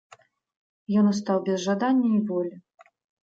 [1.01, 2.53] Ён устаў без жадання і волі.